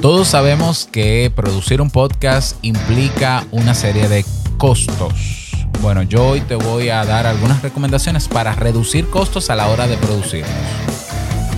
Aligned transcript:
Todos 0.00 0.28
sabemos 0.28 0.86
que 0.92 1.32
producir 1.34 1.80
un 1.80 1.90
podcast 1.90 2.56
implica 2.62 3.46
una 3.50 3.74
serie 3.74 4.08
de 4.08 4.26
costos. 4.58 5.50
Bueno, 5.80 6.02
yo 6.02 6.28
hoy 6.28 6.42
te 6.42 6.54
voy 6.54 6.90
a 6.90 7.02
dar 7.06 7.26
algunas 7.26 7.62
recomendaciones 7.62 8.28
para 8.28 8.54
reducir 8.54 9.08
costos 9.08 9.48
a 9.48 9.56
la 9.56 9.68
hora 9.68 9.86
de 9.86 9.96
producirlos. 9.96 10.50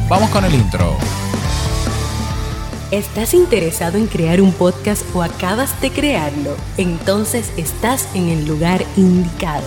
Vamos 0.08 0.30
con 0.30 0.44
el 0.44 0.54
intro. 0.54 0.96
¿Estás 2.92 3.34
interesado 3.34 3.98
en 3.98 4.06
crear 4.06 4.40
un 4.40 4.52
podcast 4.52 5.04
o 5.14 5.22
acabas 5.22 5.78
de 5.80 5.90
crearlo? 5.90 6.56
Entonces 6.76 7.52
estás 7.56 8.08
en 8.14 8.28
el 8.28 8.46
lugar 8.46 8.84
indicado 8.96 9.66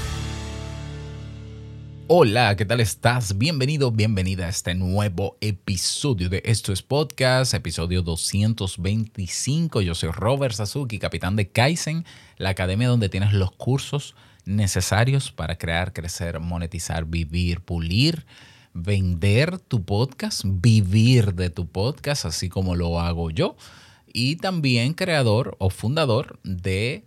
Hola, 2.13 2.57
¿qué 2.57 2.65
tal 2.65 2.81
estás? 2.81 3.37
Bienvenido, 3.37 3.89
bienvenida 3.89 4.47
a 4.47 4.49
este 4.49 4.75
nuevo 4.75 5.37
episodio 5.39 6.27
de 6.27 6.41
Esto 6.43 6.73
es 6.73 6.81
Podcast, 6.81 7.53
episodio 7.53 8.01
225. 8.01 9.79
Yo 9.79 9.95
soy 9.95 10.11
Robert 10.11 10.53
Sasuki, 10.53 10.99
capitán 10.99 11.37
de 11.37 11.47
Kaizen, 11.47 12.03
la 12.35 12.49
academia 12.49 12.89
donde 12.89 13.07
tienes 13.07 13.31
los 13.31 13.53
cursos 13.53 14.13
necesarios 14.43 15.31
para 15.31 15.57
crear, 15.57 15.93
crecer, 15.93 16.41
monetizar, 16.41 17.05
vivir, 17.05 17.61
pulir, 17.61 18.25
vender 18.73 19.57
tu 19.59 19.85
podcast, 19.85 20.41
vivir 20.45 21.33
de 21.33 21.49
tu 21.49 21.69
podcast, 21.69 22.25
así 22.25 22.49
como 22.49 22.75
lo 22.75 22.99
hago 22.99 23.29
yo. 23.29 23.55
Y 24.11 24.35
también 24.35 24.95
creador 24.95 25.55
o 25.59 25.69
fundador 25.69 26.41
de 26.43 27.05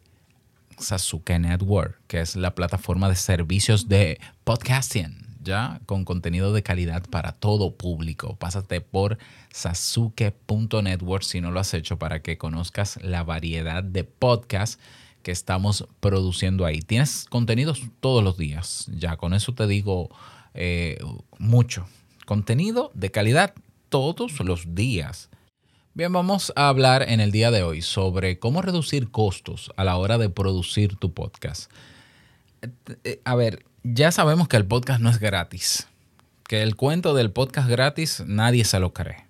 Sasuke 0.79 1.39
Network, 1.39 2.01
que 2.07 2.21
es 2.21 2.37
la 2.37 2.55
plataforma 2.55 3.09
de 3.09 3.17
servicios 3.17 3.89
de 3.89 4.21
podcasting, 4.45 5.27
ya 5.43 5.81
con 5.87 6.05
contenido 6.05 6.53
de 6.53 6.63
calidad 6.63 7.05
para 7.09 7.33
todo 7.33 7.77
público. 7.77 8.37
Pásate 8.37 8.81
por 8.81 9.19
sasuke.network 9.53 11.23
si 11.23 11.41
no 11.41 11.51
lo 11.51 11.61
has 11.61 11.75
hecho 11.75 11.99
para 11.99 12.23
que 12.23 12.39
conozcas 12.39 12.99
la 13.03 13.23
variedad 13.23 13.85
de 13.85 14.05
podcasts 14.05 14.79
que 15.23 15.33
estamos 15.33 15.87
produciendo 16.01 16.65
ahí. 16.67 16.81
Tienes 16.81 17.27
contenidos 17.29 17.83
todos 18.01 18.23
los 18.23 18.37
días, 18.37 18.89
ya 18.95 19.17
con 19.17 19.35
eso 19.35 19.55
te 19.55 19.67
digo 19.67 20.11
eh, 20.55 20.99
mucho. 21.39 21.87
Contenido 22.27 22.91
de 22.95 23.11
calidad 23.11 23.55
todos 23.89 24.41
los 24.41 24.75
días. 24.75 25.31
Bien, 25.97 26.13
vamos 26.13 26.53
a 26.57 26.67
hablar 26.67 27.09
en 27.09 27.21
el 27.21 27.31
día 27.31 27.53
de 27.53 27.63
hoy 27.63 27.81
sobre 27.81 28.41
cómo 28.41 28.63
reducir 28.63 29.13
costos 29.13 29.71
a 29.77 29.85
la 29.85 29.97
hora 29.97 30.19
de 30.19 30.29
producir 30.29 30.97
tu 30.97 31.15
podcast. 31.15 31.71
Eh, 33.05 33.21
a 33.25 33.37
ver, 33.37 33.65
ya 33.85 34.11
sabemos 34.11 34.49
que 34.49 34.57
el 34.57 34.67
podcast 34.67 35.01
no 35.01 35.09
es 35.09 35.21
gratis, 35.21 35.87
que 36.49 36.63
el 36.63 36.75
cuento 36.75 37.15
del 37.15 37.31
podcast 37.31 37.69
gratis 37.69 38.25
nadie 38.27 38.65
se 38.65 38.81
lo 38.81 38.93
cree. 38.93 39.25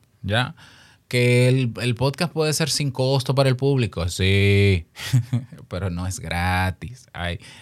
Que 1.07 1.51
el, 1.51 1.95
podcast 1.97 2.33
puede 2.33 2.55
ser 2.55 2.71
sin 2.71 2.91
costo 2.91 3.35
para 3.35 3.51
el 3.51 3.57
público, 3.57 4.09
sí, 4.09 4.87
pero 5.69 5.91
no 5.91 6.07
es 6.07 6.19
gratis, 6.19 7.09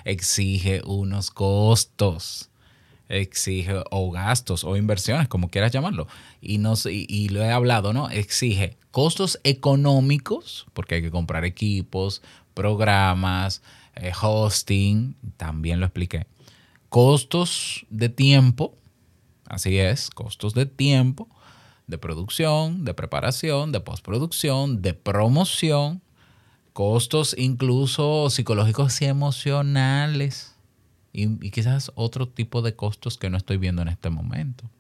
exige 0.04 0.80
unos 0.84 1.32
costos 1.32 2.51
exige 3.12 3.82
o 3.90 4.10
gastos 4.10 4.64
o 4.64 4.76
inversiones, 4.76 5.28
como 5.28 5.48
quieras 5.48 5.72
llamarlo. 5.72 6.08
Y, 6.40 6.58
no, 6.58 6.74
y, 6.86 7.28
lo 7.28 7.42
he 7.42 7.50
hablado, 7.50 7.92
¿no? 7.92 8.08
Exige 8.08 8.76
costos 8.90 9.38
económicos, 9.44 10.66
porque 10.72 10.96
hay 10.96 11.02
que 11.02 11.10
comprar 11.10 11.44
equipos, 11.44 12.22
programas, 12.54 13.62
eh, 13.96 14.12
hosting, 14.20 15.16
también 15.36 15.80
lo 15.80 15.86
expliqué. 15.86 16.26
Costos 16.88 17.86
de 17.90 18.08
tiempo, 18.08 18.74
así 19.46 19.78
es, 19.78 20.10
costos 20.10 20.54
de 20.54 20.66
tiempo, 20.66 21.28
de 21.86 21.98
producción, 21.98 22.84
de 22.84 22.94
preparación, 22.94 23.72
de 23.72 23.80
postproducción, 23.80 24.82
de 24.82 24.94
promoción, 24.94 26.00
costos 26.72 27.34
incluso 27.38 28.30
psicológicos 28.30 29.00
y 29.02 29.06
emocionales 29.06 30.51
y, 31.12 31.50
quizás 31.50 31.92
otro 31.94 32.28
tipo 32.28 32.62
de 32.62 32.74
costos 32.74 33.18
que 33.18 33.30
no 33.30 33.36
estoy 33.36 33.58
viendo 33.58 33.82
en 33.82 33.88
este 33.88 34.10
momento. 34.10 34.70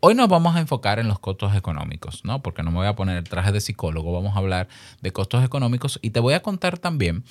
Hoy 0.00 0.14
nos 0.14 0.28
vamos 0.28 0.56
a 0.56 0.60
enfocar 0.60 0.98
en 0.98 1.08
los 1.08 1.18
costos 1.18 1.54
económicos, 1.54 2.24
¿no? 2.24 2.42
Porque 2.42 2.62
no 2.62 2.70
me 2.70 2.78
voy 2.78 2.86
a 2.86 2.96
poner 2.96 3.18
el 3.18 3.24
traje 3.24 3.52
de 3.52 3.60
psicólogo, 3.60 4.12
vamos 4.12 4.34
a 4.34 4.38
hablar 4.38 4.68
de 5.02 5.12
costos 5.12 5.44
económicos 5.44 5.98
y 6.00 6.10
te 6.10 6.20
voy 6.20 6.34
a 6.34 6.42
contar 6.42 6.78
también 6.78 7.22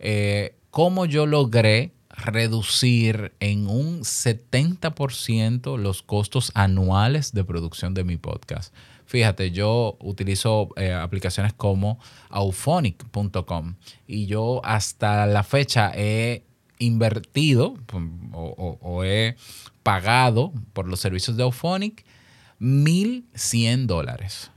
eh, 0.00 0.56
cómo 0.70 1.06
yo 1.06 1.26
logré 1.26 1.92
reducir 2.08 3.32
en 3.38 3.68
un 3.68 4.00
70% 4.00 5.78
los 5.78 6.02
costos 6.02 6.50
anuales 6.54 7.32
de 7.32 7.44
producción 7.44 7.94
de 7.94 8.02
mi 8.02 8.16
podcast. 8.16 8.74
Fíjate, 9.06 9.50
yo 9.50 9.96
utilizo 10.00 10.68
eh, 10.76 10.92
aplicaciones 10.92 11.52
como 11.52 11.98
auphonic.com 12.28 13.74
y 14.06 14.26
yo 14.26 14.60
hasta 14.64 15.26
la 15.26 15.42
fecha 15.42 15.92
he 15.94 16.44
invertido 16.80 17.76
o, 18.32 19.04
he 19.04 19.36
pagado 19.84 20.52
por 20.72 20.88
los 20.88 20.98
servicios 20.98 21.36
de 21.36 21.44
Auphonic 21.44 22.04
1.100 22.60 23.86
dólares. 23.86 24.50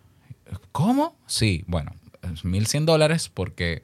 ¿Cómo? 0.72 1.16
Sí, 1.28 1.64
bueno, 1.68 1.92
1.100 2.24 2.86
dólares 2.86 3.30
porque 3.30 3.84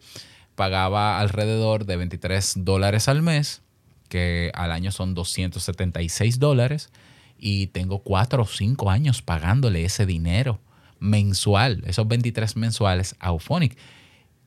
pagaba 0.55 1.19
alrededor 1.19 1.85
de 1.85 1.97
23 1.97 2.53
dólares 2.57 3.07
al 3.07 3.21
mes, 3.21 3.61
que 4.09 4.51
al 4.55 4.71
año 4.71 4.91
son 4.91 5.13
276 5.13 6.39
dólares, 6.39 6.89
y 7.37 7.67
tengo 7.67 7.99
4 7.99 8.43
o 8.43 8.45
5 8.45 8.89
años 8.89 9.21
pagándole 9.21 9.85
ese 9.85 10.05
dinero 10.05 10.59
mensual, 10.99 11.83
esos 11.85 12.07
23 12.07 12.57
mensuales 12.57 13.15
a 13.19 13.27
Auphonic, 13.27 13.77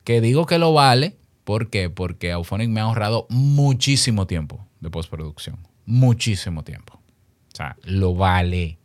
que 0.04 0.20
digo 0.20 0.46
que 0.46 0.58
lo 0.58 0.72
vale 0.74 1.16
¿Por 1.44 1.70
qué? 1.70 1.90
Porque 1.90 2.32
Auphonic 2.32 2.68
me 2.68 2.80
ha 2.80 2.84
ahorrado 2.84 3.26
muchísimo 3.28 4.26
tiempo 4.26 4.66
de 4.80 4.90
postproducción. 4.90 5.58
Muchísimo 5.86 6.62
tiempo. 6.62 7.00
O 7.52 7.56
sea, 7.56 7.76
lo 7.82 8.14
vale. 8.14 8.78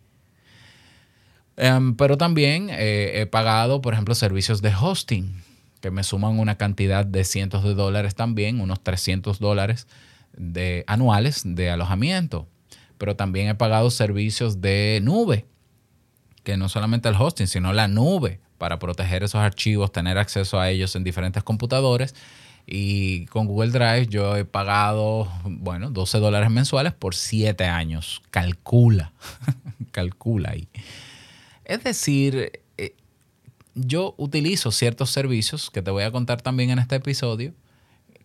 Em, 1.55 1.95
pero 1.95 2.17
también 2.17 2.69
eh, 2.71 3.21
he 3.21 3.25
pagado, 3.25 3.81
por 3.81 3.93
ejemplo, 3.93 4.15
servicios 4.15 4.61
de 4.61 4.73
hosting, 4.73 5.41
que 5.81 5.91
me 5.91 6.03
suman 6.03 6.39
una 6.39 6.55
cantidad 6.55 7.05
de 7.05 7.23
cientos 7.23 7.63
de 7.63 7.75
dólares 7.75 8.15
también, 8.15 8.59
unos 8.59 8.83
300 8.83 9.39
dólares 9.39 9.87
de, 10.35 10.83
anuales 10.87 11.41
de 11.45 11.69
alojamiento. 11.69 12.47
Pero 12.97 13.15
también 13.15 13.47
he 13.47 13.55
pagado 13.55 13.91
servicios 13.91 14.61
de 14.61 14.99
nube, 15.03 15.45
que 16.43 16.57
no 16.57 16.69
solamente 16.69 17.09
el 17.09 17.15
hosting, 17.15 17.47
sino 17.47 17.73
la 17.73 17.87
nube, 17.87 18.39
para 18.57 18.79
proteger 18.79 19.23
esos 19.23 19.39
archivos, 19.39 19.91
tener 19.91 20.17
acceso 20.17 20.59
a 20.59 20.69
ellos 20.69 20.95
en 20.95 21.03
diferentes 21.03 21.43
computadores 21.43 22.15
y 22.69 23.27
con 23.27 23.47
Google 23.47 23.71
Drive 23.71 24.07
yo 24.07 24.35
he 24.35 24.43
pagado, 24.43 25.31
bueno, 25.45 25.89
12 25.89 26.19
dólares 26.19 26.51
mensuales 26.51 26.91
por 26.93 27.15
7 27.15 27.63
años. 27.63 28.21
Calcula, 28.29 29.13
calcula 29.91 30.51
ahí. 30.51 30.67
Es 31.63 31.81
decir, 31.85 32.61
eh, 32.77 32.93
yo 33.73 34.15
utilizo 34.17 34.71
ciertos 34.71 35.11
servicios 35.11 35.71
que 35.71 35.81
te 35.81 35.91
voy 35.91 36.03
a 36.03 36.11
contar 36.11 36.41
también 36.41 36.69
en 36.69 36.79
este 36.79 36.97
episodio 36.97 37.53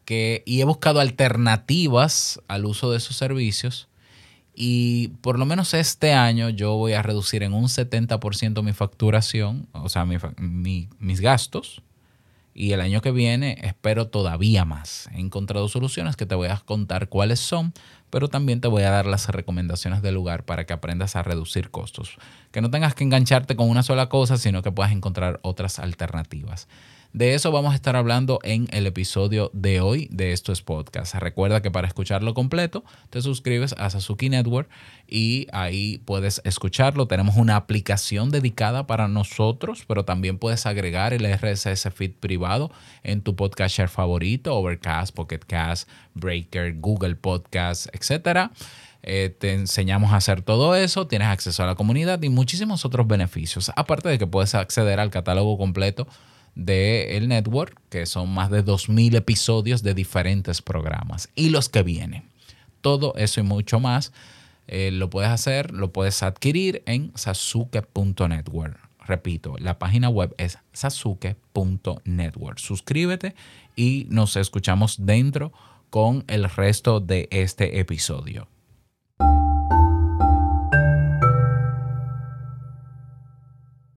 que, 0.05 0.43
y 0.45 0.61
he 0.61 0.65
buscado 0.65 0.99
alternativas 0.99 2.41
al 2.49 2.67
uso 2.67 2.91
de 2.91 2.97
esos 2.97 3.17
servicios. 3.17 3.89
Y 4.57 5.09
por 5.21 5.39
lo 5.39 5.47
menos 5.47 5.73
este 5.73 6.15
año 6.15 6.51
yo 6.51 6.75
voy 6.75 6.95
a 6.95 7.03
reducir 7.03 7.45
en 7.45 7.55
un 7.55 7.69
70% 7.69 8.61
mi 8.65 8.73
facturación, 8.73 9.69
o 9.71 9.89
sea, 9.89 10.05
mis 10.05 11.21
gastos 11.21 11.81
y 12.55 12.73
el 12.73 12.81
año 12.81 13.01
que 13.01 13.11
viene 13.11 13.59
espero 13.63 14.09
todavía 14.09 14.65
más. 14.65 15.09
He 15.15 15.21
encontrado 15.21 15.69
soluciones 15.69 16.17
que 16.17 16.27
te 16.27 16.35
voy 16.35 16.49
a 16.49 16.59
contar 16.59 17.09
cuáles 17.09 17.41
son, 17.41 17.73
pero 18.11 18.29
también 18.29 18.61
te 18.61 18.69
voy 18.69 18.83
a 18.83 18.91
dar 18.91 19.07
las 19.07 19.29
recomendaciones 19.29 20.03
del 20.03 20.15
lugar 20.15 20.45
para 20.45 20.67
que 20.67 20.73
aprendas 20.73 21.17
a 21.17 21.23
reducir 21.23 21.71
costos. 21.71 22.17
Que 22.51 22.61
no 22.61 22.71
tengas 22.71 22.95
que 22.95 23.05
engancharte 23.05 23.57
con 23.57 23.71
una 23.71 23.83
sola 23.83 24.09
cosa, 24.09 24.37
sino 24.37 24.63
que 24.63 24.71
puedas 24.71 24.93
encontrar 24.93 25.41
otras 25.43 25.79
alternativas. 25.79 26.69
De 27.13 27.35
eso 27.35 27.53
vamos 27.53 27.73
a 27.73 27.75
estar 27.75 27.95
hablando 27.95 28.39
en 28.43 28.69
el 28.71 28.87
episodio 28.87 29.51
de 29.53 29.83
hoy 29.83 30.09
de 30.11 30.33
Esto 30.33 30.51
es 30.51 30.63
Podcast. 30.63 31.15
Recuerda 31.17 31.61
que 31.61 31.71
para 31.71 31.87
escucharlo 31.87 32.33
completo 32.33 32.85
te 33.11 33.21
suscribes 33.21 33.75
a 33.77 33.91
Sasuki 33.91 34.31
Network 34.31 34.71
y 35.07 35.47
ahí 35.53 35.99
puedes 36.07 36.41
escucharlo. 36.45 37.09
Tenemos 37.09 37.37
una 37.37 37.57
aplicación 37.57 38.31
dedicada 38.31 38.87
para 38.87 39.09
nosotros, 39.09 39.85
pero 39.87 40.07
también 40.07 40.39
puedes 40.39 40.65
agregar 40.65 41.13
el 41.13 41.31
RSS 41.31 41.91
feed 41.95 42.13
privado 42.13 42.71
en 43.03 43.21
tu 43.21 43.37
podcast 43.37 43.77
share 43.77 43.91
favorito, 43.91 44.57
Overcast, 44.57 45.15
Pocket 45.15 45.41
Cast, 45.47 45.91
Breaker, 46.15 46.81
Google 46.81 47.17
Podcast, 47.17 47.89
etcétera. 47.93 48.53
Eh, 49.03 49.37
te 49.39 49.53
enseñamos 49.53 50.13
a 50.13 50.17
hacer 50.17 50.41
todo 50.41 50.77
eso, 50.77 51.07
tienes 51.09 51.29
acceso 51.29 51.63
a 51.63 51.67
la 51.67 51.75
comunidad 51.75 52.23
y 52.23 52.31
muchísimos 52.31 52.87
otros 52.87 53.07
beneficios. 53.07 53.71
Aparte 53.77 54.09
de 54.09 54.19
que 54.19 54.27
puedes 54.27 54.55
acceder 54.55 54.99
al 54.99 55.11
catálogo 55.11 55.59
completo 55.59 56.07
del 56.55 57.29
network, 57.29 57.81
que 57.89 58.07
son 58.07 58.33
más 58.33 58.51
de 58.51 58.65
2.000 58.65 59.17
episodios 59.17 59.83
de 59.83 59.95
diferentes 59.95 60.63
programas 60.63 61.29
y 61.35 61.51
los 61.51 61.69
que 61.69 61.83
vienen. 61.83 62.25
Todo 62.81 63.15
eso 63.17 63.41
y 63.41 63.43
mucho 63.43 63.81
más 63.81 64.13
eh, 64.69 64.91
lo 64.93 65.11
puedes 65.11 65.31
hacer, 65.31 65.73
lo 65.73 65.93
puedes 65.93 66.23
adquirir 66.23 66.83
en 66.87 67.13
sasuke.network. 67.15 68.79
Repito, 69.05 69.57
la 69.59 69.79
página 69.79 70.09
web 70.09 70.35
es 70.39 70.59
sasuke.network. 70.73 72.59
Suscríbete 72.59 73.35
y 73.75 74.07
nos 74.11 74.37
escuchamos 74.37 75.05
dentro 75.05 75.53
con 75.91 76.25
el 76.29 76.49
resto 76.49 77.01
de 77.01 77.29
este 77.31 77.81
episodio. 77.81 78.47